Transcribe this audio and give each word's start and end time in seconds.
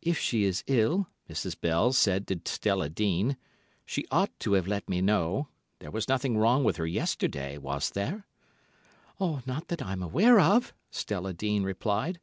"If 0.00 0.18
she 0.18 0.44
is 0.44 0.64
ill," 0.66 1.08
Mrs. 1.28 1.60
Bell 1.60 1.92
said 1.92 2.26
to 2.28 2.40
Stella 2.50 2.88
Dean, 2.88 3.36
"she 3.84 4.06
ought 4.10 4.30
to 4.40 4.54
have 4.54 4.66
let 4.66 4.88
me 4.88 5.02
know. 5.02 5.48
There 5.80 5.90
was 5.90 6.08
nothing 6.08 6.38
wrong 6.38 6.64
with 6.64 6.76
her 6.78 6.86
yesterday, 6.86 7.58
was 7.58 7.90
there?" 7.90 8.26
"Not 9.20 9.68
that 9.68 9.82
I 9.82 9.92
am 9.92 10.02
aware 10.02 10.40
of," 10.40 10.72
Stella 10.90 11.34
Dean 11.34 11.64
replied. 11.64 12.18